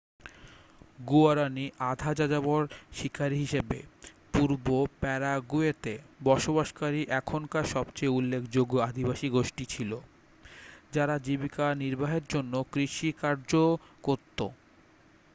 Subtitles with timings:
[1.05, 2.61] guaraní আধা-যাযাবর
[2.91, 3.79] শিকারি হিসাবে
[4.33, 4.67] পূর্ব
[4.99, 5.93] প্যারাগুয়েতে
[6.23, 9.91] বসবাসকারী এখনকার সবচেয়ে উল্লেখযোগ্য আদিবাসী গোষ্ঠী ছিল
[10.93, 13.69] যারা জীবিকা নির্বাহের জন্য কৃষিকার্যও
[14.03, 14.39] করত।